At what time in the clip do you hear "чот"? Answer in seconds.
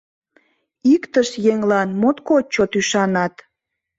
2.53-2.71